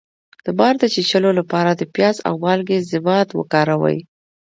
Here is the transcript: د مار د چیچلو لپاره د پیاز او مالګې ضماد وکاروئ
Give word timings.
د 0.45 0.47
مار 0.59 0.75
د 0.79 0.83
چیچلو 0.93 1.29
لپاره 1.39 1.71
د 1.73 1.81
پیاز 1.93 2.17
او 2.27 2.33
مالګې 2.43 2.79
ضماد 2.91 3.27
وکاروئ 3.33 3.99